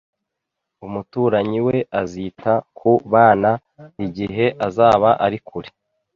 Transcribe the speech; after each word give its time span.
Umuturanyi 0.85 1.59
we 1.67 1.77
azita 2.01 2.53
ku 2.77 2.91
bana 3.11 3.51
igihe 4.05 4.45
azaba 4.67 5.09
ari 5.25 5.39
kure. 5.47 5.69